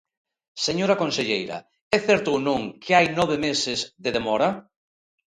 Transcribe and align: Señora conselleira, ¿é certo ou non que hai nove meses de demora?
Señora 0.65 0.99
conselleira, 1.03 1.57
¿é 1.95 1.97
certo 2.07 2.27
ou 2.35 2.39
non 2.47 2.61
que 2.81 2.91
hai 2.97 3.07
nove 3.19 3.35
meses 3.45 3.79
de 4.03 4.09
demora? 4.17 4.49